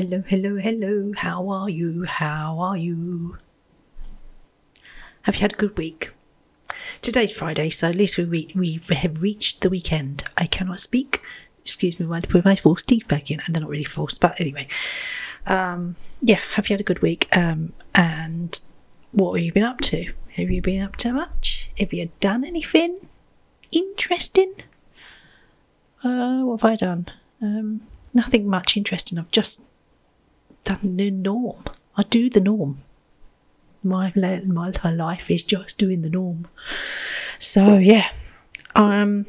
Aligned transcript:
Hello, 0.00 0.22
hello, 0.28 0.54
hello. 0.62 1.12
How 1.16 1.48
are 1.48 1.68
you? 1.68 2.04
How 2.04 2.60
are 2.60 2.76
you? 2.76 3.36
Have 5.22 5.34
you 5.34 5.40
had 5.40 5.54
a 5.54 5.56
good 5.56 5.76
week? 5.76 6.12
Today's 7.02 7.36
Friday, 7.36 7.68
so 7.70 7.88
at 7.88 7.96
least 7.96 8.16
we, 8.16 8.22
re- 8.22 8.52
we 8.54 8.80
have 8.94 9.20
reached 9.20 9.60
the 9.60 9.68
weekend. 9.68 10.22
I 10.36 10.46
cannot 10.46 10.78
speak. 10.78 11.20
Excuse 11.62 11.98
me 11.98 12.06
while 12.06 12.18
I 12.18 12.26
put 12.28 12.44
my 12.44 12.54
false 12.54 12.84
teeth 12.84 13.08
back 13.08 13.28
in, 13.28 13.40
and 13.40 13.52
they're 13.52 13.62
not 13.62 13.70
really 13.70 13.82
false, 13.82 14.18
but 14.18 14.40
anyway. 14.40 14.68
Um, 15.48 15.96
yeah, 16.20 16.38
have 16.52 16.68
you 16.68 16.74
had 16.74 16.80
a 16.80 16.84
good 16.84 17.02
week? 17.02 17.26
Um, 17.36 17.72
and 17.92 18.60
what 19.10 19.34
have 19.34 19.44
you 19.44 19.52
been 19.52 19.64
up 19.64 19.80
to? 19.80 20.12
Have 20.36 20.48
you 20.48 20.62
been 20.62 20.80
up 20.80 20.94
to 20.98 21.12
much? 21.12 21.72
Have 21.76 21.92
you 21.92 22.08
done 22.20 22.44
anything 22.44 22.98
interesting? 23.72 24.54
Uh, 26.04 26.42
what 26.42 26.60
have 26.60 26.70
I 26.70 26.76
done? 26.76 27.08
Um, 27.42 27.80
nothing 28.14 28.48
much 28.48 28.76
interesting. 28.76 29.18
I've 29.18 29.32
just 29.32 29.60
the 30.64 31.10
norm. 31.10 31.64
I 31.96 32.02
do 32.02 32.30
the 32.30 32.40
norm. 32.40 32.78
My 33.82 34.12
la- 34.14 34.40
my 34.40 34.72
life 34.90 35.30
is 35.30 35.42
just 35.42 35.78
doing 35.78 36.02
the 36.02 36.10
norm. 36.10 36.48
So 37.38 37.76
yeah, 37.78 38.10
um, 38.74 39.26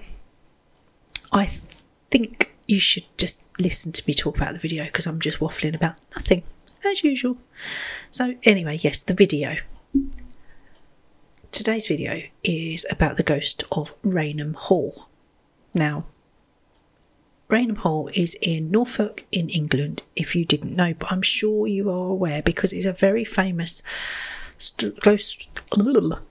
I 1.32 1.46
th- 1.46 1.82
think 2.12 2.54
you 2.68 2.80
should 2.80 3.06
just 3.18 3.46
listen 3.60 3.92
to 3.92 4.04
me 4.08 4.14
talk 4.14 4.38
about 4.38 4.54
the 4.54 4.60
video 4.60 4.86
because 4.86 5.08
I'm 5.08 5.20
just 5.20 5.40
waffling 5.40 5.76
about 5.76 5.96
nothing 6.16 6.44
as 6.86 7.04
usual. 7.04 7.38
So 8.09 8.36
anyway, 8.44 8.80
yes, 8.82 9.04
the 9.04 9.14
video. 9.14 9.56
Today's 11.52 11.88
video 11.88 12.22
is 12.44 12.86
about 12.90 13.18
the 13.18 13.23
ghost 13.23 13.64
of 13.72 13.94
Raynham 14.03 14.53
Hall. 14.53 15.09
Now, 15.73 16.06
Raynham 17.50 17.78
Hall 17.78 18.09
is 18.14 18.38
in 18.42 18.69
Norfolk 18.69 19.25
in 19.31 19.50
England, 19.50 20.03
if 20.16 20.36
you 20.36 20.45
didn't 20.45 20.75
know, 20.75 20.94
but 20.94 21.11
I'm 21.11 21.23
sure 21.23 21.67
you 21.67 21.89
are 21.89 22.09
aware 22.09 22.44
because 22.44 22.72
it's 22.72 22.86
a 22.86 22.94
very 22.94 23.25
famous 23.25 23.81
st- 24.58 25.00
ghost, 25.00 25.61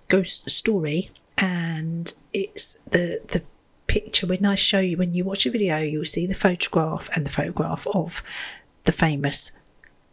ghost 0.08 0.48
story 0.48 1.10
and 1.36 2.14
it's 2.32 2.76
the, 2.90 3.20
the 3.28 3.42
picture 3.88 4.26
when 4.26 4.46
I 4.46 4.54
show 4.54 4.78
you, 4.78 4.96
when 4.96 5.14
you 5.14 5.24
watch 5.24 5.44
a 5.44 5.50
video, 5.50 5.78
you'll 5.78 6.04
see 6.04 6.26
the 6.26 6.34
photograph 6.34 7.08
and 7.16 7.26
the 7.26 7.30
photograph 7.30 7.86
of 7.88 8.22
the 8.84 8.92
famous 8.92 9.50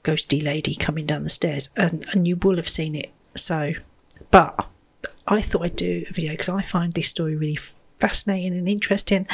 ghosty 0.03 0.43
lady 0.43 0.75
coming 0.75 1.05
down 1.05 1.23
the 1.23 1.29
stairs, 1.29 1.69
and, 1.75 2.05
and 2.13 2.27
you 2.27 2.35
will 2.37 2.55
have 2.55 2.69
seen 2.69 2.95
it. 2.95 3.11
So, 3.35 3.73
but 4.31 4.67
I 5.27 5.41
thought 5.41 5.63
I'd 5.63 5.75
do 5.75 6.05
a 6.09 6.13
video 6.13 6.33
because 6.33 6.49
I 6.49 6.61
find 6.61 6.93
this 6.93 7.09
story 7.09 7.35
really 7.35 7.57
fascinating 7.99 8.53
and 8.57 8.67
interesting, 8.67 9.27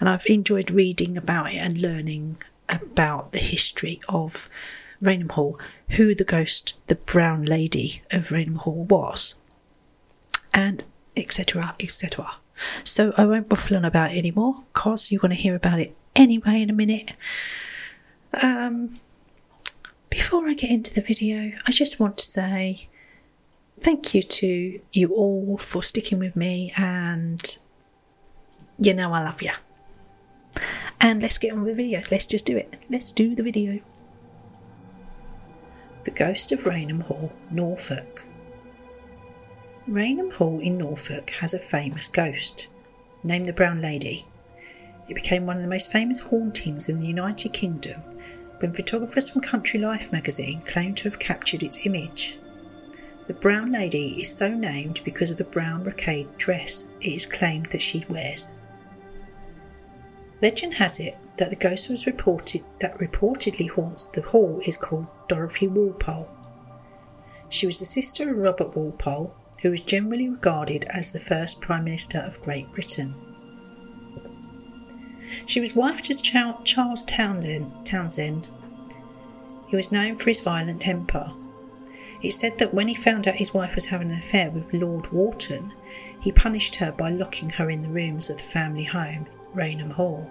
and 0.00 0.08
I've 0.08 0.26
enjoyed 0.26 0.70
reading 0.70 1.16
about 1.16 1.52
it 1.52 1.58
and 1.58 1.78
learning 1.78 2.38
about 2.68 3.32
the 3.32 3.38
history 3.38 4.00
of 4.08 4.48
Raynham 5.00 5.30
Hall, 5.30 5.58
who 5.90 6.14
the 6.14 6.24
ghost, 6.24 6.74
the 6.86 6.94
brown 6.94 7.44
lady 7.44 8.02
of 8.10 8.32
Raynham 8.32 8.56
Hall 8.56 8.84
was, 8.84 9.34
and 10.54 10.84
etc. 11.16 11.74
etc. 11.80 12.36
So 12.84 13.12
I 13.16 13.26
won't 13.26 13.50
waffle 13.50 13.76
on 13.76 13.84
about 13.84 14.12
it 14.12 14.18
anymore 14.18 14.64
because 14.72 15.10
you're 15.10 15.20
going 15.20 15.34
to 15.34 15.36
hear 15.36 15.54
about 15.54 15.80
it 15.80 15.94
anyway 16.14 16.62
in 16.62 16.70
a 16.70 16.74
minute. 16.74 17.12
Um, 18.42 18.90
before 20.10 20.48
I 20.48 20.54
get 20.54 20.70
into 20.70 20.94
the 20.94 21.02
video, 21.02 21.52
I 21.66 21.70
just 21.70 22.00
want 22.00 22.16
to 22.18 22.24
say 22.24 22.88
thank 23.78 24.14
you 24.14 24.22
to 24.22 24.80
you 24.92 25.08
all 25.14 25.58
for 25.58 25.82
sticking 25.82 26.18
with 26.18 26.34
me 26.34 26.72
and 26.76 27.58
you 28.78 28.94
know 28.94 29.12
I 29.12 29.22
love 29.22 29.42
you. 29.42 29.52
And 31.00 31.22
let's 31.22 31.38
get 31.38 31.52
on 31.52 31.62
with 31.62 31.76
the 31.76 31.82
video. 31.82 32.02
Let's 32.10 32.26
just 32.26 32.46
do 32.46 32.56
it. 32.56 32.84
Let's 32.90 33.12
do 33.12 33.34
the 33.34 33.42
video. 33.42 33.80
The 36.04 36.10
Ghost 36.10 36.52
of 36.52 36.66
Raynham 36.66 37.00
Hall, 37.00 37.32
Norfolk. 37.50 38.24
Raynham 39.86 40.30
Hall 40.32 40.60
in 40.60 40.78
Norfolk 40.78 41.30
has 41.30 41.54
a 41.54 41.58
famous 41.58 42.08
ghost, 42.08 42.68
named 43.22 43.46
the 43.46 43.52
Brown 43.52 43.80
Lady. 43.80 44.26
It 45.08 45.14
became 45.14 45.46
one 45.46 45.56
of 45.56 45.62
the 45.62 45.68
most 45.68 45.92
famous 45.92 46.18
hauntings 46.18 46.88
in 46.88 47.00
the 47.00 47.06
United 47.06 47.52
Kingdom 47.52 48.00
when 48.58 48.72
photographers 48.72 49.28
from 49.28 49.42
Country 49.42 49.78
Life 49.78 50.10
magazine 50.10 50.62
claimed 50.62 50.96
to 50.98 51.04
have 51.08 51.18
captured 51.18 51.62
its 51.62 51.86
image. 51.86 52.38
The 53.26 53.34
Brown 53.34 53.72
Lady 53.72 54.20
is 54.20 54.34
so 54.34 54.48
named 54.48 55.00
because 55.04 55.30
of 55.30 55.36
the 55.36 55.44
brown 55.44 55.82
brocade 55.82 56.36
dress 56.38 56.86
it 57.00 57.10
is 57.10 57.26
claimed 57.26 57.66
that 57.66 57.82
she 57.82 58.04
wears. 58.08 58.56
Legend 60.42 60.74
has 60.74 61.00
it 61.00 61.16
that 61.38 61.50
the 61.50 61.56
ghost 61.56 61.88
was 61.88 62.06
reported 62.06 62.62
that 62.80 62.98
reportedly 62.98 63.70
haunts 63.70 64.04
the 64.04 64.22
hall 64.22 64.60
is 64.66 64.76
called 64.76 65.06
Dorothy 65.28 65.66
Walpole. 65.66 66.28
She 67.48 67.66
was 67.66 67.78
the 67.78 67.84
sister 67.84 68.30
of 68.30 68.36
Robert 68.36 68.76
Walpole, 68.76 69.34
who 69.62 69.70
was 69.70 69.80
generally 69.80 70.28
regarded 70.28 70.84
as 70.90 71.12
the 71.12 71.18
first 71.18 71.60
Prime 71.60 71.84
Minister 71.84 72.18
of 72.18 72.42
Great 72.42 72.70
Britain. 72.72 73.14
She 75.46 75.60
was 75.60 75.74
wife 75.74 76.02
to 76.02 76.14
Charles 76.14 77.04
Townshend. 77.04 78.48
He 79.68 79.76
was 79.76 79.90
known 79.92 80.16
for 80.16 80.30
his 80.30 80.40
violent 80.40 80.82
temper. 80.82 81.32
It's 82.22 82.36
said 82.36 82.58
that 82.58 82.74
when 82.74 82.88
he 82.88 82.94
found 82.94 83.26
out 83.26 83.34
his 83.36 83.54
wife 83.54 83.74
was 83.74 83.86
having 83.86 84.10
an 84.10 84.18
affair 84.18 84.50
with 84.50 84.72
Lord 84.72 85.12
Wharton, 85.12 85.72
he 86.20 86.32
punished 86.32 86.76
her 86.76 86.92
by 86.92 87.10
locking 87.10 87.50
her 87.50 87.70
in 87.70 87.80
the 87.80 87.88
rooms 87.88 88.30
of 88.30 88.36
the 88.38 88.42
family 88.42 88.84
home, 88.84 89.26
Raynham 89.56 89.90
Hall. 89.90 90.30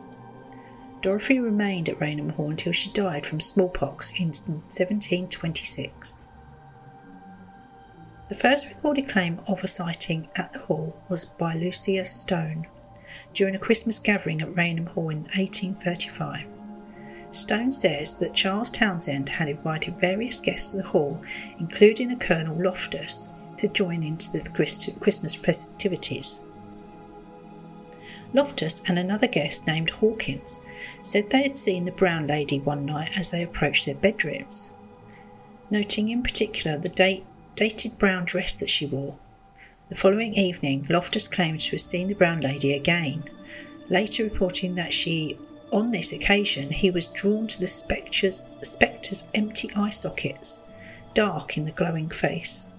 Dorothy 1.02 1.40
remained 1.40 1.90
at 1.90 2.00
Raynham 2.00 2.30
Hall 2.30 2.50
until 2.50 2.74
she 2.74 2.92
died 2.92 3.26
from 3.26 3.40
smallpox 3.40 4.12
in 4.12 4.28
1726. 4.28 6.24
The 8.28 8.36
first 8.36 8.70
recorded 8.70 9.08
claim 9.08 9.40
of 9.48 9.64
a 9.64 9.68
sighting 9.68 10.30
at 10.36 10.54
the 10.54 10.60
hall 10.60 10.96
was 11.10 11.26
by 11.26 11.56
Lucia 11.56 12.06
Stone 12.06 12.68
during 13.34 13.56
a 13.56 13.60
Christmas 13.60 14.00
gathering 14.00 14.42
at 14.42 14.56
Raynham 14.56 14.88
Hall 14.88 15.10
in 15.10 15.24
1835. 15.36 16.46
Stone 17.30 17.72
says 17.72 18.18
that 18.18 18.34
Charles 18.34 18.70
Townshend 18.70 19.30
had 19.30 19.50
invited 19.50 20.00
various 20.00 20.42
guests 20.42 20.72
to 20.72 20.78
the 20.78 20.84
hall, 20.84 21.22
including 21.60 22.12
a 22.12 22.16
Colonel 22.16 22.56
Loftus, 22.56 23.30
to 23.58 23.68
join 23.68 24.04
into 24.04 24.32
the 24.32 24.98
Christmas 25.00 25.36
festivities. 25.36 26.42
Loftus 28.36 28.82
and 28.86 29.00
another 29.00 29.28
guest 29.28 29.66
named 29.66 29.90
Hawkins 29.90 30.60
said 31.02 31.30
they 31.30 31.44
had 31.44 31.58
seen 31.58 31.86
the 31.86 31.92
Brown 31.92 32.28
Lady 32.28 32.60
one 32.60 32.86
night 32.86 33.12
as 33.16 33.32
they 33.32 33.42
approached 33.42 33.86
their 33.86 33.96
bedrooms, 33.96 34.74
noting 35.70 36.10
in 36.10 36.22
particular 36.22 36.78
the 36.78 36.90
date 36.90 37.24
dated 37.56 37.98
brown 37.98 38.26
dress 38.26 38.54
that 38.56 38.70
she 38.70 38.86
wore. 38.86 39.18
The 39.88 39.96
following 39.96 40.34
evening, 40.34 40.86
Loftus 40.90 41.30
claimed 41.30 41.62
to 41.62 41.72
have 41.72 41.80
seen 41.80 42.10
the 42.10 42.14
brown 42.14 42.42
lady 42.42 42.74
again, 42.74 43.24
later 43.88 44.26
reporting 44.26 44.76
that 44.76 44.94
she, 44.94 45.38
on 45.72 45.92
this 45.92 46.12
occasion, 46.12 46.72
he 46.72 46.92
was 46.92 47.08
drawn 47.08 47.48
to 47.48 47.60
the 47.62 47.68
spectre's, 47.68 48.48
spectre's 48.62 49.24
empty 49.34 49.70
eye 49.78 49.92
sockets, 49.92 50.64
dark 51.14 51.56
in 51.58 51.64
the 51.64 51.72
glowing 51.72 52.10
face. 52.10 52.70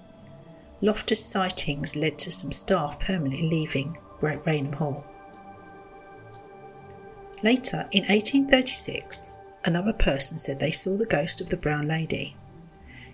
Loftus' 0.82 1.24
sightings 1.24 1.96
led 1.96 2.18
to 2.18 2.30
some 2.30 2.52
staff 2.52 3.00
permanently 3.00 3.48
leaving 3.48 3.96
Great 4.18 4.44
Raynham 4.44 4.74
Hall. 4.74 5.06
Later, 7.42 7.86
in 7.92 8.04
1836, 8.04 9.30
another 9.64 9.92
person 9.92 10.38
said 10.38 10.58
they 10.58 10.70
saw 10.70 10.96
the 10.96 11.04
ghost 11.04 11.40
of 11.40 11.50
the 11.50 11.56
brown 11.56 11.86
lady. 11.86 12.34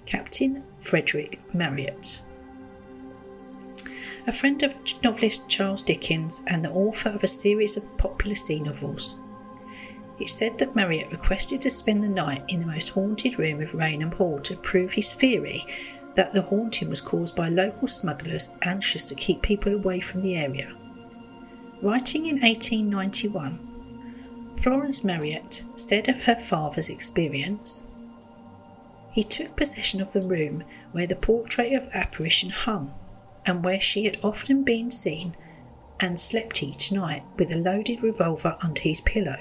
Captain 0.06 0.62
Frederick 0.78 1.40
Marryat. 1.52 2.20
A 4.26 4.32
friend 4.32 4.62
of 4.62 4.74
novelist 5.02 5.48
Charles 5.48 5.82
Dickens 5.82 6.42
and 6.46 6.64
the 6.64 6.70
author 6.70 7.08
of 7.10 7.24
a 7.24 7.28
series 7.28 7.76
of 7.76 7.98
popular 7.98 8.36
sea 8.36 8.60
novels. 8.60 9.18
It's 10.20 10.32
said 10.32 10.58
that 10.58 10.76
Marryat 10.76 11.10
requested 11.10 11.60
to 11.62 11.70
spend 11.70 12.04
the 12.04 12.08
night 12.08 12.44
in 12.48 12.60
the 12.60 12.66
most 12.66 12.90
haunted 12.90 13.38
room 13.38 13.60
of 13.60 13.74
Raynham 13.74 14.12
Hall 14.12 14.38
to 14.40 14.56
prove 14.56 14.92
his 14.92 15.14
theory 15.14 15.66
that 16.14 16.32
the 16.32 16.42
haunting 16.42 16.88
was 16.88 17.00
caused 17.00 17.34
by 17.34 17.48
local 17.48 17.88
smugglers 17.88 18.50
anxious 18.62 19.08
to 19.08 19.16
keep 19.16 19.42
people 19.42 19.74
away 19.74 19.98
from 19.98 20.20
the 20.20 20.36
area. 20.36 20.72
Writing 21.80 22.26
in 22.26 22.40
1891, 22.40 23.71
Florence 24.62 25.02
Marryat 25.02 25.64
said 25.74 26.08
of 26.08 26.24
her 26.24 26.36
father's 26.36 26.88
experience 26.88 27.86
he 29.12 29.22
took 29.22 29.56
possession 29.56 30.00
of 30.00 30.12
the 30.12 30.22
room 30.22 30.64
where 30.92 31.06
the 31.06 31.14
portrait 31.14 31.74
of 31.74 31.88
apparition 31.92 32.50
hung, 32.50 32.94
and 33.44 33.64
where 33.64 33.80
she 33.80 34.04
had 34.04 34.18
often 34.22 34.64
been 34.64 34.90
seen, 34.90 35.36
and 36.00 36.18
slept 36.18 36.62
each 36.62 36.90
night 36.90 37.22
with 37.36 37.52
a 37.52 37.58
loaded 37.58 38.02
revolver 38.02 38.56
under 38.62 38.80
his 38.80 39.02
pillow. 39.02 39.36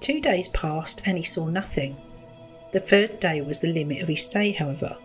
Two 0.00 0.18
days 0.18 0.48
passed 0.48 1.02
and 1.06 1.18
he 1.18 1.22
saw 1.22 1.46
nothing. 1.46 1.96
The 2.72 2.80
third 2.80 3.20
day 3.20 3.40
was 3.42 3.60
the 3.60 3.72
limit 3.72 4.00
of 4.00 4.08
his 4.08 4.24
stay, 4.24 4.52
however. 4.52 4.96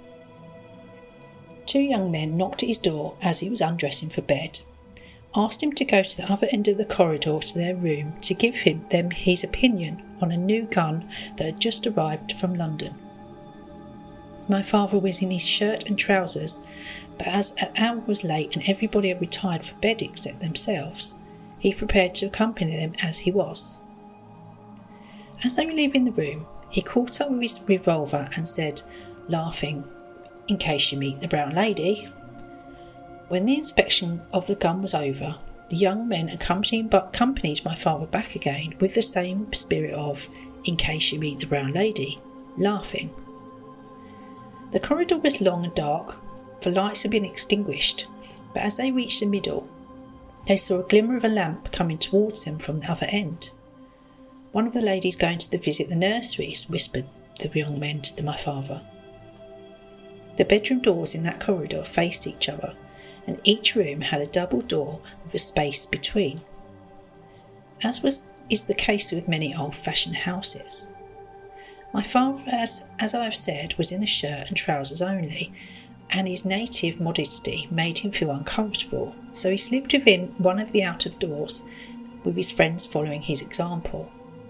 Two 1.65 1.81
young 1.81 2.09
men 2.09 2.38
knocked 2.38 2.63
at 2.63 2.69
his 2.69 2.77
door 2.77 3.18
as 3.21 3.41
he 3.41 3.50
was 3.50 3.59
undressing 3.59 4.09
for 4.09 4.21
bed. 4.21 4.62
Asked 5.35 5.62
him 5.62 5.71
to 5.74 5.85
go 5.85 6.01
to 6.01 6.18
the 6.18 6.31
other 6.31 6.47
end 6.51 6.68
of 6.68 6.77
the 6.77 6.85
corridor 6.85 7.39
to 7.39 7.57
their 7.57 7.75
room 7.75 8.15
to 8.21 8.33
give 8.33 8.56
him 8.56 8.85
them 8.89 9.12
his 9.12 9.44
opinion 9.44 10.01
on 10.21 10.31
a 10.31 10.38
new 10.38 10.65
gun 10.65 11.07
that 11.38 11.45
had 11.45 11.62
just 11.62 11.85
arrived 11.85 12.31
from 12.33 12.56
London. 12.56 12.95
My 14.50 14.62
father 14.62 14.97
was 14.97 15.21
in 15.21 15.31
his 15.31 15.45
shirt 15.45 15.88
and 15.88 16.00
trousers, 16.00 16.59
but 17.18 17.27
as 17.27 17.53
an 17.59 17.71
hour 17.77 18.00
was 18.07 18.24
late 18.24 18.56
and 18.56 18.63
everybody 18.68 19.09
had 19.09 19.19
retired 19.19 19.65
for 19.65 19.75
bed 19.75 20.01
except 20.01 20.39
themselves, 20.39 21.15
he 21.59 21.74
prepared 21.74 22.15
to 22.15 22.27
accompany 22.27 22.77
them 22.77 22.94
as 23.03 23.19
he 23.19 23.31
was. 23.31 23.81
As 25.44 25.56
they 25.56 25.65
were 25.65 25.74
leaving 25.74 26.06
the 26.06 26.12
room, 26.12 26.47
he 26.69 26.81
caught 26.81 27.21
up 27.21 27.29
with 27.29 27.41
his 27.41 27.59
revolver 27.68 28.29
and 28.35 28.47
said, 28.47 28.81
laughing, 29.27 29.83
In 30.47 30.57
case 30.57 30.91
you 30.91 30.97
meet 30.97 31.19
the 31.19 31.27
brown 31.27 31.53
lady. 31.53 32.07
When 33.27 33.45
the 33.45 33.56
inspection 33.56 34.21
of 34.31 34.47
the 34.47 34.56
gun 34.56 34.81
was 34.81 34.94
over, 34.94 35.38
the 35.69 35.75
young 35.75 36.07
men 36.07 36.29
accompanied, 36.29 36.94
accompanied 36.94 37.65
my 37.65 37.75
father 37.75 38.06
back 38.06 38.35
again 38.35 38.75
with 38.79 38.94
the 38.94 39.01
same 39.01 39.51
spirit 39.51 39.94
of, 39.94 40.29
In 40.63 40.77
case 40.77 41.12
you 41.12 41.19
meet 41.19 41.39
the 41.39 41.45
brown 41.45 41.74
lady, 41.74 42.19
laughing. 42.57 43.12
The 44.71 44.79
corridor 44.79 45.18
was 45.18 45.41
long 45.41 45.65
and 45.65 45.74
dark, 45.74 46.18
for 46.62 46.71
lights 46.71 47.03
had 47.03 47.12
been 47.12 47.25
extinguished, 47.25 48.07
but 48.53 48.63
as 48.63 48.77
they 48.77 48.91
reached 48.91 49.19
the 49.19 49.25
middle, 49.25 49.68
they 50.47 50.56
saw 50.56 50.79
a 50.79 50.83
glimmer 50.88 51.18
of 51.18 51.25
a 51.25 51.29
lamp 51.29 51.71
coming 51.74 51.97
towards 51.97 52.45
them 52.45 52.57
from 52.57 52.79
the 52.79 52.89
other 52.89 53.07
end. 53.09 53.51
One 54.53 54.65
of 54.65 54.74
the 54.74 54.81
ladies 54.81 55.18
going 55.18 55.39
to 55.39 55.51
the 55.51 55.57
visit 55.57 55.89
the 55.89 55.95
nurseries, 55.95 56.69
whispered 56.69 57.06
the 57.39 57.50
young 57.53 57.77
men 57.77 58.01
to 58.01 58.24
my 58.24 58.38
father. 58.38 58.81
The 60.38 60.45
bedroom 60.45 60.81
doors 60.81 61.13
in 61.13 61.24
that 61.24 61.41
corridor 61.41 61.83
faced 61.83 62.25
each 62.25 62.47
other, 62.47 62.74
and 63.27 63.39
each 63.44 63.75
room 63.75 64.01
had 64.01 64.21
a 64.21 64.25
double 64.25 64.62
door 64.62 65.01
with 65.24 65.35
a 65.35 65.39
space 65.39 65.85
between. 65.85 66.41
As 67.83 68.01
was 68.01 68.25
is 68.50 68.65
the 68.65 68.74
case 68.74 69.12
with 69.12 69.27
many 69.27 69.53
old 69.53 69.75
fashioned 69.75 70.15
houses. 70.15 70.89
My 71.94 72.03
father, 72.03 72.44
as, 72.47 72.85
as 73.00 73.13
I 73.13 73.25
have 73.25 73.35
said, 73.35 73.77
was 73.77 73.91
in 73.91 74.01
a 74.01 74.07
shirt 74.07 74.47
and 74.47 74.56
trousers 74.56 75.01
only, 75.01 75.53
and 76.09 76.27
his 76.27 76.45
native 76.45 77.00
modesty 77.00 77.68
made 77.69 78.00
him 78.00 78.12
feel 78.12 78.31
uncomfortable, 78.31 79.15
so 79.33 79.51
he 79.51 79.57
slipped 79.57 79.94
within 79.94 80.33
one 80.38 80.59
of 80.59 80.71
the 80.71 80.83
out 80.83 81.06
of 81.06 81.19
doors, 81.19 81.63
with 82.24 82.35
his 82.35 82.51
friends 82.51 82.85
following 82.85 83.21
his 83.21 83.41
example, 83.41 84.09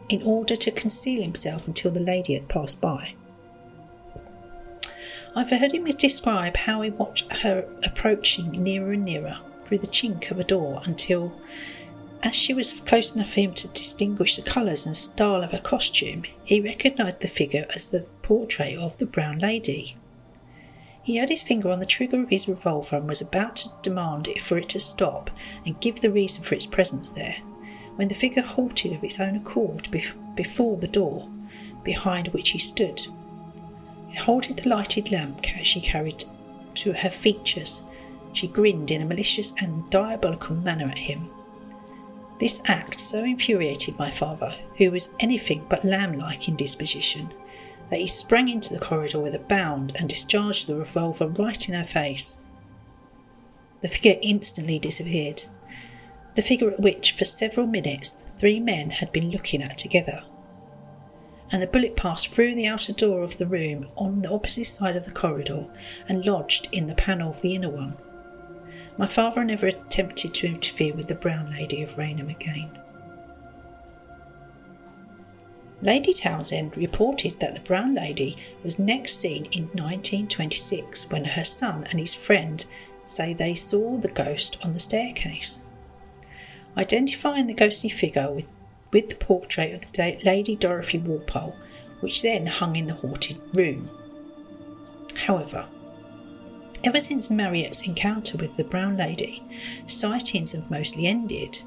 in 0.09 0.21
order 0.21 0.55
to 0.55 0.71
conceal 0.71 1.23
himself 1.23 1.67
until 1.67 1.91
the 1.91 1.99
lady 1.99 2.33
had 2.33 2.47
passed 2.47 2.79
by. 2.79 3.15
I've 5.37 5.51
heard 5.51 5.71
him 5.71 5.85
describe 5.85 6.57
how 6.57 6.81
he 6.81 6.89
watched 6.89 7.31
her 7.43 7.67
approaching 7.83 8.49
nearer 8.49 8.93
and 8.93 9.05
nearer 9.05 9.37
through 9.63 9.77
the 9.77 9.85
chink 9.85 10.31
of 10.31 10.39
a 10.39 10.43
door 10.43 10.81
until, 10.83 11.39
as 12.23 12.33
she 12.33 12.55
was 12.55 12.79
close 12.79 13.13
enough 13.13 13.33
for 13.33 13.41
him 13.41 13.53
to 13.53 13.67
distinguish 13.67 14.35
the 14.35 14.41
colours 14.41 14.87
and 14.87 14.97
style 14.97 15.43
of 15.43 15.51
her 15.51 15.59
costume, 15.59 16.23
he 16.43 16.59
recognised 16.59 17.19
the 17.19 17.27
figure 17.27 17.67
as 17.75 17.91
the 17.91 18.07
portrait 18.23 18.79
of 18.79 18.97
the 18.97 19.05
brown 19.05 19.37
lady. 19.37 19.95
He 21.03 21.17
had 21.17 21.29
his 21.29 21.43
finger 21.43 21.69
on 21.69 21.77
the 21.77 21.85
trigger 21.85 22.23
of 22.23 22.29
his 22.29 22.47
revolver 22.47 22.95
and 22.95 23.07
was 23.07 23.21
about 23.21 23.57
to 23.57 23.69
demand 23.83 24.27
for 24.41 24.57
it 24.57 24.69
to 24.69 24.79
stop 24.79 25.29
and 25.67 25.79
give 25.79 26.01
the 26.01 26.09
reason 26.09 26.41
for 26.41 26.55
its 26.55 26.65
presence 26.65 27.11
there, 27.11 27.37
when 27.95 28.07
the 28.07 28.15
figure 28.15 28.41
halted 28.41 28.91
of 28.91 29.03
its 29.03 29.19
own 29.19 29.35
accord 29.35 29.87
before 30.35 30.77
the 30.77 30.87
door, 30.87 31.29
behind 31.83 32.29
which 32.29 32.49
he 32.49 32.57
stood. 32.57 33.05
Holded 34.17 34.57
the 34.57 34.69
lighted 34.69 35.11
lamp 35.11 35.45
she 35.63 35.79
carried 35.79 36.25
to 36.75 36.91
her 36.93 37.09
features. 37.09 37.83
She 38.33 38.47
grinned 38.47 38.91
in 38.91 39.01
a 39.01 39.05
malicious 39.05 39.53
and 39.61 39.89
diabolical 39.89 40.55
manner 40.55 40.89
at 40.89 40.97
him. 40.97 41.29
This 42.39 42.61
act 42.65 42.99
so 42.99 43.23
infuriated 43.23 43.97
my 43.97 44.11
father, 44.11 44.53
who 44.77 44.91
was 44.91 45.09
anything 45.19 45.65
but 45.69 45.85
lamb 45.85 46.17
like 46.17 46.47
in 46.47 46.55
disposition, 46.55 47.33
that 47.89 47.99
he 47.99 48.07
sprang 48.07 48.47
into 48.47 48.73
the 48.73 48.79
corridor 48.79 49.19
with 49.19 49.33
a 49.33 49.39
bound 49.39 49.95
and 49.97 50.09
discharged 50.09 50.67
the 50.67 50.75
revolver 50.75 51.27
right 51.27 51.67
in 51.69 51.73
her 51.73 51.85
face. 51.85 52.43
The 53.81 53.87
figure 53.87 54.19
instantly 54.21 54.77
disappeared, 54.77 55.43
the 56.35 56.41
figure 56.41 56.69
at 56.69 56.79
which 56.79 57.13
for 57.13 57.25
several 57.25 57.65
minutes 57.65 58.23
three 58.35 58.59
men 58.59 58.91
had 58.91 59.11
been 59.11 59.31
looking 59.31 59.63
at 59.63 59.77
together. 59.77 60.23
And 61.51 61.61
the 61.61 61.67
bullet 61.67 61.95
passed 61.95 62.27
through 62.27 62.55
the 62.55 62.67
outer 62.67 62.91
door 62.91 63.23
of 63.23 63.37
the 63.37 63.45
room 63.45 63.87
on 63.95 64.21
the 64.21 64.31
opposite 64.31 64.65
side 64.65 64.95
of 64.95 65.05
the 65.05 65.11
corridor 65.11 65.65
and 66.07 66.25
lodged 66.25 66.67
in 66.71 66.87
the 66.87 66.95
panel 66.95 67.29
of 67.29 67.41
the 67.41 67.55
inner 67.55 67.69
one. 67.69 67.95
My 68.97 69.07
father 69.07 69.43
never 69.43 69.67
attempted 69.67 70.33
to 70.33 70.47
interfere 70.47 70.93
with 70.93 71.07
the 71.07 71.15
brown 71.15 71.51
lady 71.51 71.83
of 71.83 71.97
Raynham 71.97 72.29
again. 72.29 72.77
Lady 75.81 76.11
Townshend 76.11 76.75
reported 76.75 77.39
that 77.39 77.53
the 77.53 77.61
brown 77.61 77.93
lady 77.93 78.35
was 78.63 78.79
next 78.79 79.19
seen 79.19 79.45
in 79.51 79.65
1926 79.65 81.11
when 81.11 81.25
her 81.25 81.43
son 81.43 81.85
and 81.91 81.99
his 81.99 82.15
friend 82.15 82.65
say 83.05 83.33
they 83.33 83.53
saw 83.53 83.97
the 83.97 84.07
ghost 84.07 84.57
on 84.63 84.73
the 84.73 84.79
staircase. 84.79 85.63
Identifying 86.75 87.45
the 87.45 87.53
ghostly 87.53 87.89
figure 87.89 88.31
with, 88.31 88.51
with 88.91 89.09
the 89.09 89.15
portrait 89.15 89.73
of 89.73 89.91
the 89.91 90.19
Lady 90.23 90.55
Dorothy 90.55 90.99
Walpole, 90.99 91.55
which 91.99 92.21
then 92.21 92.47
hung 92.47 92.75
in 92.75 92.87
the 92.87 92.95
haunted 92.95 93.39
room. 93.53 93.89
However, 95.15 95.67
ever 96.83 97.01
since 97.01 97.29
Marryat's 97.29 97.87
encounter 97.87 98.37
with 98.37 98.55
the 98.55 98.63
brown 98.63 98.97
lady, 98.97 99.43
sightings 99.85 100.53
have 100.53 100.69
mostly 100.69 101.07
ended 101.07 101.63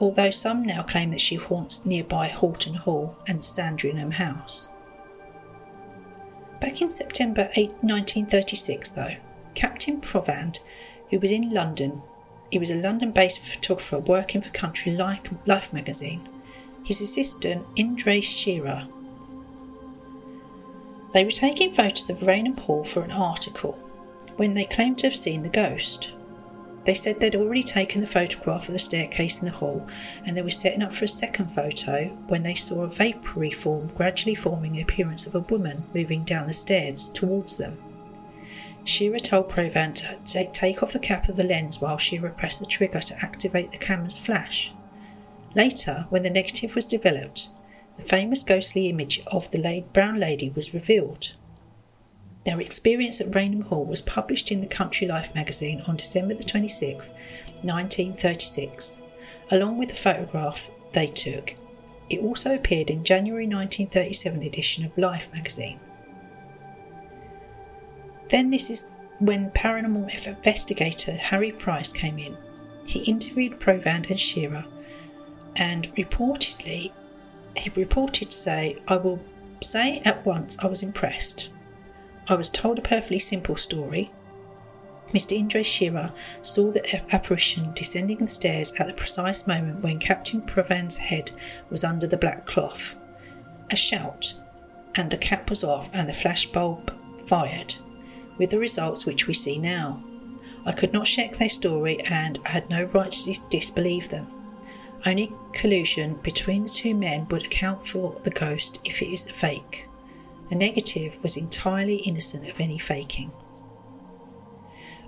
although 0.00 0.30
some 0.30 0.62
now 0.62 0.82
claim 0.82 1.10
that 1.10 1.20
she 1.20 1.36
haunts 1.36 1.86
nearby 1.86 2.28
Houghton 2.28 2.74
Hall 2.74 3.16
and 3.26 3.44
Sandringham 3.44 4.12
House. 4.12 4.68
Back 6.60 6.80
in 6.80 6.90
September 6.90 7.50
8, 7.56 7.70
1936, 7.82 8.90
though, 8.90 9.16
Captain 9.54 10.00
Provand, 10.00 10.60
who 11.10 11.18
was 11.18 11.32
in 11.32 11.50
London, 11.50 12.02
he 12.50 12.58
was 12.58 12.70
a 12.70 12.80
London 12.80 13.12
based 13.12 13.40
photographer 13.40 13.98
working 13.98 14.40
for 14.40 14.50
Country 14.50 14.92
Life 14.92 15.72
magazine, 15.72 16.28
his 16.86 17.00
assistant, 17.00 17.66
Indre 17.74 18.20
Shira. 18.20 18.88
They 21.12 21.24
were 21.24 21.32
taking 21.32 21.72
photos 21.72 22.08
of 22.08 22.22
Raynham 22.22 22.56
Hall 22.56 22.84
for 22.84 23.02
an 23.02 23.10
article 23.10 23.72
when 24.36 24.54
they 24.54 24.64
claimed 24.64 24.98
to 24.98 25.08
have 25.08 25.16
seen 25.16 25.42
the 25.42 25.48
ghost. 25.48 26.12
They 26.84 26.94
said 26.94 27.18
they'd 27.18 27.34
already 27.34 27.64
taken 27.64 28.00
the 28.00 28.06
photograph 28.06 28.68
of 28.68 28.72
the 28.72 28.78
staircase 28.78 29.40
in 29.40 29.46
the 29.46 29.56
hall 29.56 29.88
and 30.24 30.36
they 30.36 30.42
were 30.42 30.50
setting 30.52 30.80
up 30.80 30.92
for 30.92 31.04
a 31.04 31.08
second 31.08 31.48
photo 31.48 32.06
when 32.28 32.44
they 32.44 32.54
saw 32.54 32.82
a 32.82 32.88
vapoury 32.88 33.50
form 33.50 33.88
gradually 33.88 34.36
forming 34.36 34.72
the 34.72 34.82
appearance 34.82 35.26
of 35.26 35.34
a 35.34 35.40
woman 35.40 35.82
moving 35.92 36.22
down 36.22 36.46
the 36.46 36.52
stairs 36.52 37.08
towards 37.08 37.56
them. 37.56 37.78
Shira 38.84 39.18
told 39.18 39.48
Provand 39.48 40.24
to 40.24 40.50
take 40.52 40.84
off 40.84 40.92
the 40.92 41.00
cap 41.00 41.28
of 41.28 41.34
the 41.34 41.42
lens 41.42 41.80
while 41.80 41.98
Shira 41.98 42.30
pressed 42.30 42.60
the 42.60 42.66
trigger 42.66 43.00
to 43.00 43.18
activate 43.20 43.72
the 43.72 43.78
camera's 43.78 44.18
flash. 44.18 44.72
Later, 45.56 46.04
when 46.10 46.20
the 46.20 46.28
negative 46.28 46.74
was 46.74 46.84
developed, 46.84 47.48
the 47.96 48.02
famous 48.02 48.42
ghostly 48.42 48.90
image 48.90 49.22
of 49.28 49.50
the 49.50 49.84
brown 49.94 50.20
lady 50.20 50.50
was 50.50 50.74
revealed. 50.74 51.32
Their 52.44 52.60
experience 52.60 53.22
at 53.22 53.34
Raynham 53.34 53.62
Hall 53.62 53.86
was 53.86 54.02
published 54.02 54.52
in 54.52 54.60
the 54.60 54.66
Country 54.66 55.06
Life 55.06 55.34
magazine 55.34 55.82
on 55.88 55.96
December 55.96 56.34
the 56.34 56.44
26th, 56.44 57.08
1936, 57.62 59.00
along 59.50 59.78
with 59.78 59.88
the 59.88 59.94
photograph 59.94 60.70
they 60.92 61.06
took. 61.06 61.56
It 62.10 62.20
also 62.20 62.54
appeared 62.54 62.90
in 62.90 63.02
January 63.02 63.46
1937 63.46 64.42
edition 64.42 64.84
of 64.84 64.98
Life 64.98 65.32
magazine. 65.32 65.80
Then 68.28 68.50
this 68.50 68.68
is 68.68 68.90
when 69.20 69.50
paranormal 69.52 70.26
investigator 70.26 71.12
Harry 71.12 71.52
Price 71.52 71.94
came 71.94 72.18
in. 72.18 72.36
He 72.84 73.10
interviewed 73.10 73.58
Provand 73.58 74.10
and 74.10 74.20
Shira 74.20 74.66
and 75.56 75.92
reportedly 75.94 76.92
he 77.56 77.70
reported 77.70 78.30
to 78.30 78.36
say, 78.36 78.76
I 78.86 78.96
will 78.96 79.20
say 79.60 80.00
at 80.04 80.24
once 80.26 80.58
I 80.58 80.66
was 80.66 80.82
impressed. 80.82 81.48
I 82.28 82.34
was 82.34 82.50
told 82.50 82.78
a 82.78 82.82
perfectly 82.82 83.18
simple 83.18 83.56
story. 83.56 84.10
Mr. 85.10 85.32
Indre 85.32 85.62
Shira 85.62 86.12
saw 86.42 86.70
the 86.70 87.14
apparition 87.14 87.72
descending 87.74 88.18
the 88.18 88.28
stairs 88.28 88.72
at 88.78 88.86
the 88.86 88.92
precise 88.92 89.46
moment 89.46 89.82
when 89.82 89.98
Captain 89.98 90.42
Provand's 90.42 90.96
head 90.96 91.30
was 91.70 91.84
under 91.84 92.06
the 92.06 92.16
black 92.16 92.46
cloth. 92.46 92.96
A 93.70 93.76
shout, 93.76 94.34
and 94.96 95.10
the 95.10 95.16
cap 95.16 95.48
was 95.48 95.62
off 95.62 95.88
and 95.92 96.08
the 96.08 96.14
flash 96.14 96.46
bulb 96.46 96.92
fired, 97.24 97.76
with 98.36 98.50
the 98.50 98.58
results 98.58 99.06
which 99.06 99.26
we 99.26 99.34
see 99.34 99.58
now. 99.58 100.02
I 100.64 100.72
could 100.72 100.92
not 100.92 101.06
shake 101.06 101.38
their 101.38 101.48
story 101.48 102.00
and 102.10 102.40
I 102.44 102.50
had 102.50 102.68
no 102.68 102.84
right 102.84 103.10
to 103.10 103.40
disbelieve 103.48 104.08
them. 104.08 104.26
Only 105.04 105.32
collusion 105.52 106.14
between 106.22 106.64
the 106.64 106.68
two 106.68 106.94
men 106.94 107.28
would 107.28 107.44
account 107.44 107.86
for 107.86 108.18
the 108.24 108.30
ghost 108.30 108.80
if 108.84 109.02
it 109.02 109.06
is 109.06 109.26
a 109.26 109.32
fake. 109.32 109.88
The 110.48 110.56
negative 110.56 111.22
was 111.22 111.36
entirely 111.36 111.96
innocent 111.96 112.48
of 112.48 112.60
any 112.60 112.78
faking. 112.78 113.32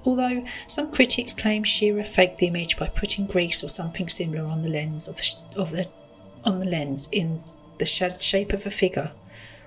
Although 0.05 0.45
some 0.67 0.93
critics 0.93 1.35
claim 1.35 1.65
Shira 1.65 2.05
faked 2.05 2.39
the 2.39 2.47
image 2.47 2.79
by 2.79 2.89
putting 2.89 3.27
grease 3.27 3.63
or 3.63 3.69
something 3.69 4.09
similar 4.09 4.45
on 4.45 4.61
the 4.61 4.69
lens 4.69 5.09
of 5.09 5.17
the, 5.17 5.37
of 5.57 5.71
the 5.71 5.89
on 6.45 6.61
the 6.61 6.69
lens 6.69 7.09
in 7.11 7.43
the 7.79 7.85
shape 7.85 8.53
of 8.53 8.65
a 8.65 8.71
figure, 8.71 9.13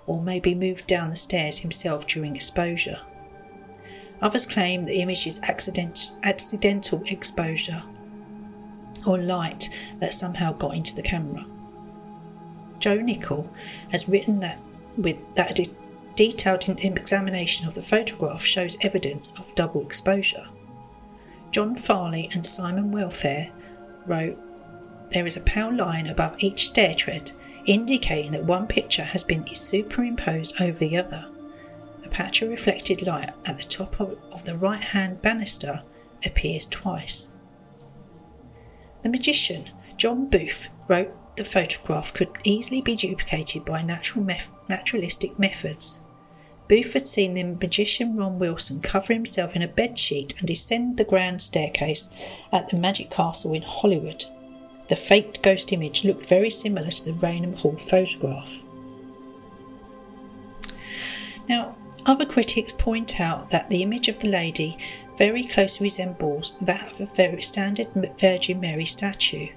or 0.07 0.21
maybe 0.21 0.55
moved 0.55 0.87
down 0.87 1.09
the 1.09 1.15
stairs 1.15 1.59
himself 1.59 2.07
during 2.07 2.35
exposure. 2.35 3.01
Others 4.21 4.47
claim 4.47 4.85
the 4.85 5.01
image 5.01 5.27
is 5.27 5.39
accident, 5.43 6.13
accidental 6.23 7.03
exposure 7.05 7.83
or 9.05 9.17
light 9.17 9.69
that 9.99 10.13
somehow 10.13 10.53
got 10.53 10.75
into 10.75 10.95
the 10.95 11.01
camera. 11.01 11.45
Joe 12.79 12.97
Nickell 12.97 13.49
has 13.89 14.09
written 14.09 14.39
that 14.39 14.59
with 14.97 15.17
that 15.35 15.59
a 15.59 15.71
detailed 16.15 16.67
examination 16.67 17.67
of 17.67 17.73
the 17.73 17.81
photograph 17.81 18.43
shows 18.43 18.77
evidence 18.81 19.31
of 19.39 19.55
double 19.55 19.81
exposure. 19.81 20.47
John 21.51 21.75
Fairley 21.75 22.29
and 22.33 22.45
Simon 22.45 22.91
Welfare 22.91 23.51
wrote, 24.05 24.37
There 25.11 25.25
is 25.25 25.37
a 25.37 25.41
pale 25.41 25.73
line 25.73 26.07
above 26.07 26.35
each 26.39 26.67
stair 26.67 26.93
tread, 26.93 27.31
indicating 27.65 28.31
that 28.31 28.45
one 28.45 28.67
picture 28.67 29.03
has 29.03 29.23
been 29.23 29.45
superimposed 29.47 30.61
over 30.61 30.77
the 30.77 30.97
other. 30.97 31.29
A 32.03 32.09
patch 32.09 32.41
of 32.41 32.49
reflected 32.49 33.01
light 33.01 33.31
at 33.45 33.57
the 33.57 33.63
top 33.63 33.99
of, 33.99 34.17
of 34.31 34.45
the 34.45 34.55
right 34.55 34.83
hand 34.83 35.21
banister 35.21 35.83
appears 36.25 36.65
twice. 36.65 37.31
The 39.03 39.09
magician, 39.09 39.69
John 39.97 40.27
Booth, 40.29 40.69
wrote 40.87 41.11
the 41.35 41.43
photograph 41.45 42.13
could 42.13 42.29
easily 42.43 42.81
be 42.81 42.95
duplicated 42.95 43.65
by 43.65 43.81
natural 43.81 44.25
naturalistic 44.69 45.39
methods. 45.39 46.01
Booth 46.67 46.93
had 46.93 47.07
seen 47.07 47.33
the 47.33 47.43
magician 47.43 48.15
Ron 48.15 48.39
Wilson 48.39 48.79
cover 48.79 49.13
himself 49.13 49.55
in 49.55 49.61
a 49.61 49.67
bedsheet 49.67 50.37
and 50.39 50.47
descend 50.47 50.97
the 50.97 51.03
grand 51.03 51.41
staircase 51.41 52.09
at 52.51 52.69
the 52.69 52.77
Magic 52.77 53.09
Castle 53.09 53.53
in 53.53 53.61
Hollywood. 53.61 54.25
The 54.87 54.95
faked 54.95 55.41
ghost 55.41 55.73
image 55.73 56.03
looked 56.03 56.25
very 56.25 56.49
similar 56.49 56.89
to 56.89 57.05
the 57.05 57.13
Raynham 57.13 57.57
Hall 57.57 57.77
photograph. 57.77 58.61
Now, 61.49 61.75
other 62.05 62.25
critics 62.25 62.71
point 62.71 63.19
out 63.19 63.49
that 63.49 63.69
the 63.69 63.83
image 63.83 64.07
of 64.07 64.19
the 64.19 64.29
lady 64.29 64.77
very 65.17 65.43
closely 65.43 65.85
resembles 65.85 66.53
that 66.61 66.91
of 66.91 67.01
a 67.01 67.05
very 67.05 67.41
standard 67.41 67.87
Virgin 68.19 68.59
Mary 68.59 68.85
statue, 68.85 69.49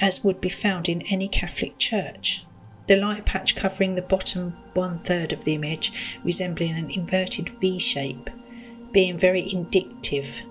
as 0.00 0.24
would 0.24 0.40
be 0.40 0.48
found 0.48 0.88
in 0.88 1.02
any 1.02 1.28
Catholic 1.28 1.78
church. 1.78 2.44
The 2.86 2.96
light 2.96 3.26
patch 3.26 3.54
covering 3.54 3.94
the 3.94 4.02
bottom 4.02 4.56
one 4.74 5.00
third 5.00 5.32
of 5.32 5.44
the 5.44 5.54
image, 5.54 6.18
resembling 6.24 6.72
an 6.72 6.90
inverted 6.90 7.50
V 7.60 7.78
shape, 7.78 8.30
being 8.92 9.18
very 9.18 9.52
indicative, 9.52 10.42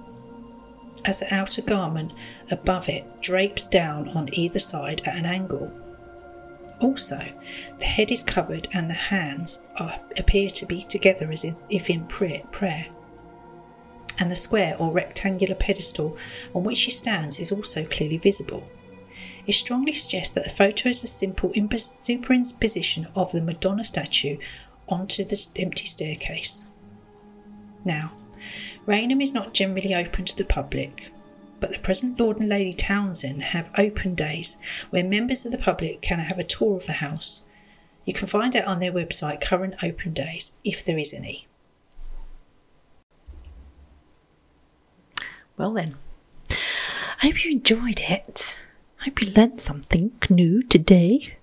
as 1.05 1.19
the 1.19 1.33
outer 1.33 1.61
garment 1.61 2.11
above 2.51 2.89
it 2.89 3.21
drapes 3.21 3.67
down 3.67 4.09
on 4.09 4.29
either 4.33 4.59
side 4.59 5.01
at 5.05 5.15
an 5.15 5.25
angle. 5.25 5.71
Also, 6.79 7.19
the 7.79 7.85
head 7.85 8.11
is 8.11 8.23
covered 8.23 8.67
and 8.73 8.89
the 8.89 8.93
hands 8.93 9.67
are, 9.77 9.99
appear 10.17 10.49
to 10.51 10.65
be 10.65 10.83
together 10.83 11.31
as 11.31 11.45
if 11.69 11.89
in 11.89 12.05
prayer. 12.05 12.87
And 14.19 14.31
the 14.31 14.35
square 14.35 14.75
or 14.79 14.91
rectangular 14.91 15.55
pedestal 15.55 16.17
on 16.53 16.63
which 16.63 16.77
she 16.77 16.91
stands 16.91 17.39
is 17.39 17.51
also 17.51 17.85
clearly 17.85 18.17
visible 18.17 18.67
it 19.47 19.53
strongly 19.53 19.93
suggests 19.93 20.33
that 20.35 20.43
the 20.43 20.49
photo 20.49 20.89
is 20.89 21.03
a 21.03 21.07
simple 21.07 21.49
superimposition 21.51 23.07
of 23.15 23.31
the 23.31 23.41
Madonna 23.41 23.83
statue 23.83 24.37
onto 24.89 25.23
the 25.23 25.47
empty 25.57 25.85
staircase. 25.85 26.69
Now, 27.85 28.11
Raynham 28.85 29.21
is 29.21 29.33
not 29.33 29.53
generally 29.53 29.95
open 29.95 30.25
to 30.25 30.35
the 30.35 30.43
public, 30.45 31.11
but 31.61 31.71
the 31.71 31.79
present 31.79 32.19
Lord 32.19 32.39
and 32.39 32.49
Lady 32.49 32.73
Townshend 32.73 33.41
have 33.41 33.71
open 33.77 34.15
days 34.15 34.57
where 34.89 35.03
members 35.03 35.45
of 35.45 35.53
the 35.53 35.57
public 35.57 36.01
can 36.01 36.19
have 36.19 36.37
a 36.37 36.43
tour 36.43 36.75
of 36.75 36.85
the 36.85 36.93
house. 36.93 37.45
You 38.05 38.13
can 38.13 38.27
find 38.27 38.55
out 38.55 38.65
on 38.65 38.79
their 38.79 38.91
website 38.91 39.41
current 39.41 39.75
open 39.81 40.13
days 40.13 40.53
if 40.63 40.83
there 40.83 40.97
is 40.97 41.13
any. 41.13 41.46
Well, 45.57 45.73
then, 45.73 45.95
I 46.49 47.27
hope 47.27 47.43
you 47.43 47.51
enjoyed 47.51 47.99
it 47.99 48.63
I 49.01 49.05
hope 49.05 49.21
you 49.21 49.31
learnt 49.33 49.61
something 49.61 50.11
new 50.29 50.63
today. 50.63 51.37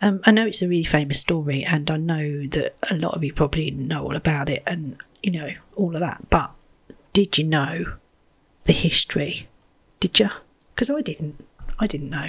Um, 0.00 0.20
I 0.24 0.30
know 0.30 0.46
it's 0.46 0.62
a 0.62 0.68
really 0.68 0.84
famous 0.84 1.20
story, 1.20 1.64
and 1.64 1.90
I 1.90 1.96
know 1.96 2.46
that 2.46 2.76
a 2.90 2.94
lot 2.94 3.14
of 3.14 3.24
you 3.24 3.32
probably 3.32 3.70
know 3.70 4.04
all 4.04 4.16
about 4.16 4.48
it 4.48 4.62
and, 4.66 4.96
you 5.22 5.32
know, 5.32 5.50
all 5.76 5.94
of 5.94 6.00
that. 6.00 6.30
But 6.30 6.52
did 7.12 7.38
you 7.38 7.44
know 7.44 7.96
the 8.64 8.72
history? 8.72 9.48
Did 9.98 10.18
you? 10.20 10.30
Because 10.74 10.90
I 10.90 11.00
didn't. 11.00 11.44
I 11.78 11.86
didn't 11.86 12.10
know. 12.10 12.28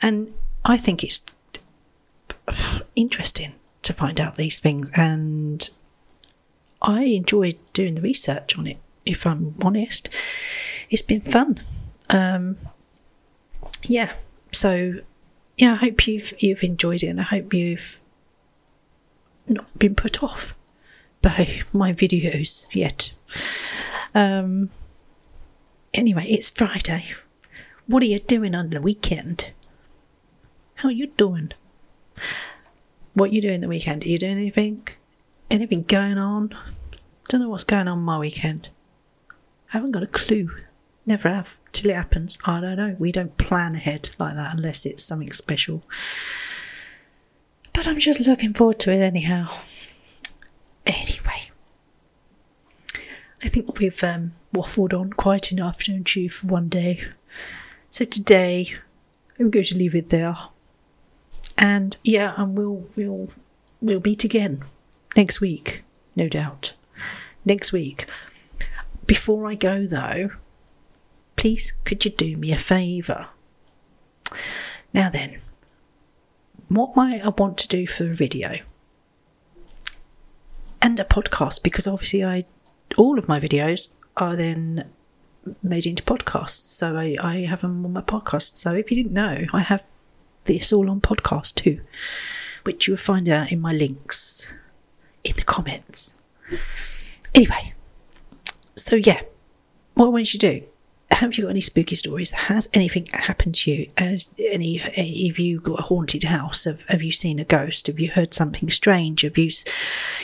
And 0.00 0.34
I 0.64 0.76
think 0.76 1.04
it's 1.04 1.22
interesting 2.96 3.54
to 3.82 3.92
find 3.92 4.20
out 4.20 4.36
these 4.36 4.58
things, 4.58 4.90
and 4.94 5.68
I 6.82 7.02
enjoyed 7.04 7.58
doing 7.72 7.94
the 7.94 8.02
research 8.02 8.58
on 8.58 8.66
it, 8.66 8.78
if 9.06 9.26
I'm 9.26 9.54
honest. 9.62 10.10
It's 10.90 11.02
been 11.02 11.22
fun. 11.22 11.58
Um, 12.10 12.58
yeah, 13.84 14.14
so 14.52 14.94
yeah, 15.56 15.72
I 15.72 15.76
hope 15.76 16.06
you've 16.06 16.34
you've 16.38 16.62
enjoyed 16.62 17.02
it, 17.02 17.08
and 17.08 17.20
I 17.20 17.24
hope 17.24 17.54
you've 17.54 18.00
not 19.48 19.78
been 19.78 19.94
put 19.94 20.22
off 20.22 20.56
by 21.22 21.62
my 21.72 21.92
videos 21.92 22.66
yet. 22.74 23.12
Um. 24.14 24.70
Anyway, 25.94 26.26
it's 26.28 26.50
Friday. 26.50 27.06
What 27.86 28.02
are 28.02 28.06
you 28.06 28.18
doing 28.18 28.54
on 28.54 28.70
the 28.70 28.82
weekend? 28.82 29.52
How 30.76 30.88
are 30.90 30.92
you 30.92 31.06
doing? 31.06 31.52
What 33.14 33.30
are 33.30 33.32
you 33.32 33.40
doing 33.40 33.62
the 33.62 33.68
weekend? 33.68 34.04
Are 34.04 34.08
you 34.08 34.18
doing 34.18 34.36
anything? 34.36 34.86
Anything 35.50 35.82
going 35.84 36.18
on? 36.18 36.54
Don't 37.28 37.40
know 37.40 37.48
what's 37.48 37.64
going 37.64 37.88
on 37.88 38.00
my 38.00 38.18
weekend. 38.18 38.68
I 39.76 39.78
haven't 39.78 39.92
got 39.92 40.04
a 40.04 40.06
clue. 40.06 40.56
Never 41.04 41.28
have 41.28 41.58
till 41.70 41.90
it 41.90 41.96
happens. 41.96 42.38
I 42.46 42.62
don't 42.62 42.78
know. 42.78 42.96
We 42.98 43.12
don't 43.12 43.36
plan 43.36 43.74
ahead 43.74 44.08
like 44.18 44.34
that 44.34 44.56
unless 44.56 44.86
it's 44.86 45.04
something 45.04 45.30
special. 45.32 45.82
But 47.74 47.86
I'm 47.86 47.98
just 47.98 48.20
looking 48.20 48.54
forward 48.54 48.78
to 48.78 48.90
it 48.90 49.02
anyhow. 49.02 49.50
Anyway, 50.86 51.50
I 53.42 53.48
think 53.48 53.78
we've 53.78 54.02
um, 54.02 54.32
waffled 54.54 54.98
on 54.98 55.12
quite 55.12 55.52
enough, 55.52 55.84
don't 55.84 56.16
you, 56.16 56.30
for 56.30 56.46
one 56.46 56.70
day. 56.70 57.04
So 57.90 58.06
today, 58.06 58.74
I'm 59.38 59.50
going 59.50 59.66
to 59.66 59.76
leave 59.76 59.94
it 59.94 60.08
there. 60.08 60.38
And 61.58 61.98
yeah, 62.02 62.32
and 62.38 62.56
we'll 62.56 62.86
we'll 62.96 63.28
we'll 63.82 64.00
meet 64.00 64.24
again 64.24 64.62
next 65.14 65.42
week, 65.42 65.84
no 66.14 66.30
doubt. 66.30 66.72
Next 67.44 67.74
week. 67.74 68.06
Before 69.06 69.46
I 69.46 69.54
go 69.54 69.86
though, 69.86 70.30
please 71.36 71.72
could 71.84 72.04
you 72.04 72.10
do 72.10 72.36
me 72.36 72.52
a 72.52 72.58
favour? 72.58 73.28
Now 74.92 75.10
then, 75.10 75.38
what 76.68 76.96
might 76.96 77.22
I 77.22 77.28
want 77.28 77.58
to 77.58 77.68
do 77.68 77.86
for 77.86 78.10
a 78.10 78.14
video? 78.14 78.58
And 80.82 80.98
a 80.98 81.04
podcast, 81.04 81.62
because 81.62 81.86
obviously 81.86 82.24
I 82.24 82.44
all 82.96 83.18
of 83.18 83.28
my 83.28 83.40
videos 83.40 83.88
are 84.16 84.36
then 84.36 84.88
made 85.62 85.86
into 85.86 86.02
podcasts. 86.02 86.66
So 86.66 86.96
I, 86.96 87.16
I 87.20 87.34
have 87.40 87.60
them 87.60 87.84
on 87.84 87.92
my 87.92 88.00
podcast. 88.00 88.56
So 88.56 88.74
if 88.74 88.90
you 88.90 88.96
didn't 88.96 89.12
know, 89.12 89.46
I 89.52 89.60
have 89.60 89.86
this 90.44 90.72
all 90.72 90.90
on 90.90 91.00
podcast 91.00 91.54
too, 91.54 91.80
which 92.64 92.86
you 92.86 92.92
will 92.92 92.98
find 92.98 93.28
out 93.28 93.52
in 93.52 93.60
my 93.60 93.72
links 93.72 94.54
in 95.24 95.34
the 95.36 95.42
comments. 95.42 96.16
Anyway, 97.34 97.74
so 98.86 98.96
yeah, 98.96 99.20
what 99.94 100.12
would 100.12 100.32
you 100.32 100.40
do 100.40 100.62
have 101.16 101.36
you 101.36 101.44
got 101.44 101.50
any 101.50 101.62
spooky 101.62 101.96
stories? 101.96 102.30
Has 102.32 102.68
anything 102.74 103.06
happened 103.12 103.54
to 103.56 103.70
you? 103.70 103.90
Any 103.96 104.76
have 104.78 105.38
you 105.38 105.60
got 105.60 105.80
a 105.80 105.82
haunted 105.82 106.24
house? 106.24 106.64
Have, 106.64 106.84
have 106.88 107.02
you 107.02 107.12
seen 107.12 107.38
a 107.38 107.44
ghost? 107.44 107.86
Have 107.86 107.98
you 107.98 108.10
heard 108.10 108.34
something 108.34 108.68
strange? 108.68 109.22
Have 109.22 109.38
you, 109.38 109.50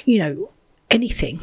you 0.04 0.18
know, 0.18 0.50
anything 0.90 1.40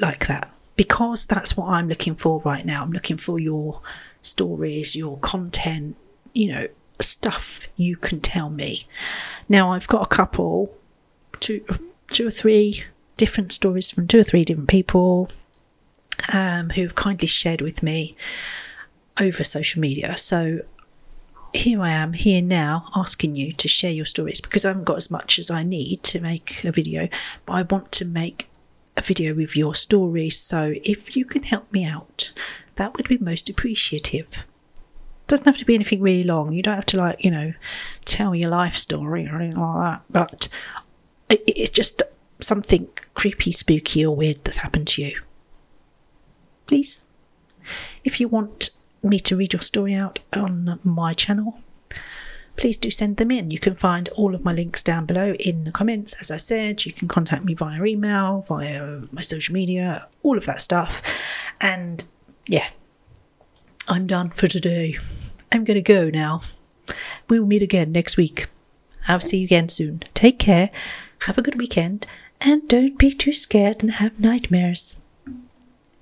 like 0.00 0.28
that? 0.28 0.54
Because 0.76 1.26
that's 1.26 1.56
what 1.56 1.68
I'm 1.68 1.88
looking 1.88 2.14
for 2.14 2.40
right 2.44 2.64
now. 2.64 2.82
I'm 2.82 2.92
looking 2.92 3.16
for 3.16 3.40
your 3.40 3.80
stories, 4.20 4.94
your 4.94 5.18
content, 5.18 5.96
you 6.32 6.52
know, 6.52 6.68
stuff 7.00 7.68
you 7.76 7.96
can 7.96 8.20
tell 8.20 8.50
me. 8.50 8.86
Now 9.48 9.72
I've 9.72 9.88
got 9.88 10.02
a 10.02 10.06
couple, 10.06 10.72
two, 11.40 11.64
two 12.06 12.28
or 12.28 12.30
three 12.30 12.84
different 13.16 13.52
stories 13.52 13.90
from 13.90 14.06
two 14.06 14.20
or 14.20 14.24
three 14.24 14.44
different 14.44 14.68
people 14.68 15.28
um, 16.30 16.70
who've 16.70 16.94
kindly 16.94 17.28
shared 17.28 17.60
with 17.60 17.82
me 17.82 18.16
over 19.20 19.44
social 19.44 19.80
media. 19.80 20.16
So 20.16 20.60
here 21.52 21.82
I 21.82 21.90
am, 21.90 22.14
here 22.14 22.42
now, 22.42 22.86
asking 22.96 23.36
you 23.36 23.52
to 23.52 23.68
share 23.68 23.90
your 23.90 24.06
stories 24.06 24.40
because 24.40 24.64
I 24.64 24.68
haven't 24.68 24.84
got 24.84 24.96
as 24.96 25.10
much 25.10 25.38
as 25.38 25.50
I 25.50 25.62
need 25.62 26.02
to 26.04 26.20
make 26.20 26.64
a 26.64 26.72
video, 26.72 27.08
but 27.46 27.52
I 27.52 27.62
want 27.62 27.92
to 27.92 28.04
make 28.04 28.48
a 28.96 29.02
video 29.02 29.34
with 29.34 29.56
your 29.56 29.74
stories. 29.74 30.38
So 30.38 30.74
if 30.82 31.16
you 31.16 31.24
can 31.24 31.42
help 31.42 31.72
me 31.72 31.84
out 31.84 32.32
that 32.76 32.96
would 32.96 33.08
be 33.08 33.18
most 33.18 33.48
appreciative. 33.48 34.44
Doesn't 35.26 35.46
have 35.46 35.58
to 35.58 35.64
be 35.64 35.74
anything 35.74 36.00
really 36.00 36.24
long. 36.24 36.52
You 36.52 36.62
don't 36.62 36.74
have 36.74 36.86
to 36.86 36.96
like, 36.96 37.24
you 37.24 37.30
know, 37.30 37.54
tell 38.04 38.34
your 38.34 38.50
life 38.50 38.74
story 38.74 39.26
or 39.26 39.36
anything 39.36 39.60
like 39.60 39.80
that. 39.80 40.02
But 40.10 40.48
it's 41.30 41.70
just 41.70 42.02
something 42.40 42.88
creepy, 43.14 43.52
spooky, 43.52 44.04
or 44.04 44.14
weird 44.14 44.44
that's 44.44 44.58
happened 44.58 44.88
to 44.88 45.02
you. 45.02 45.20
Please. 46.72 47.02
If 48.02 48.18
you 48.18 48.28
want 48.28 48.70
me 49.02 49.18
to 49.18 49.36
read 49.36 49.52
your 49.52 49.60
story 49.60 49.92
out 49.92 50.20
on 50.32 50.80
my 50.82 51.12
channel, 51.12 51.60
please 52.56 52.78
do 52.78 52.90
send 52.90 53.18
them 53.18 53.30
in. 53.30 53.50
You 53.50 53.58
can 53.58 53.74
find 53.74 54.08
all 54.16 54.34
of 54.34 54.42
my 54.42 54.54
links 54.54 54.82
down 54.82 55.04
below 55.04 55.34
in 55.34 55.64
the 55.64 55.70
comments. 55.70 56.14
As 56.18 56.30
I 56.30 56.38
said, 56.38 56.86
you 56.86 56.92
can 56.94 57.08
contact 57.08 57.44
me 57.44 57.52
via 57.52 57.84
email, 57.84 58.40
via 58.48 59.02
my 59.12 59.20
social 59.20 59.52
media, 59.52 60.08
all 60.22 60.38
of 60.38 60.46
that 60.46 60.62
stuff. 60.62 61.02
And 61.60 62.04
yeah, 62.48 62.70
I'm 63.86 64.06
done 64.06 64.30
for 64.30 64.48
today. 64.48 64.96
I'm 65.52 65.64
going 65.64 65.74
to 65.74 65.82
go 65.82 66.08
now. 66.08 66.40
We'll 67.28 67.44
meet 67.44 67.60
again 67.60 67.92
next 67.92 68.16
week. 68.16 68.46
I'll 69.06 69.20
see 69.20 69.40
you 69.40 69.44
again 69.44 69.68
soon. 69.68 70.04
Take 70.14 70.38
care, 70.38 70.70
have 71.26 71.36
a 71.36 71.42
good 71.42 71.58
weekend, 71.58 72.06
and 72.40 72.66
don't 72.66 72.98
be 72.98 73.12
too 73.12 73.34
scared 73.34 73.82
and 73.82 73.90
have 73.90 74.22
nightmares. 74.22 75.01